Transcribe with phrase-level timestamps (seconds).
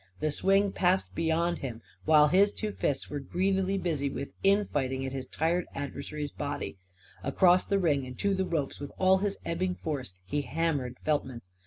[0.19, 5.11] The swing passed beyond him, while his two fists were greedily busy with infighting at
[5.11, 6.77] his tired adversary's body.
[7.21, 11.43] Across the ring and to the ropes, with all his ebbing force, he hammered Feltman.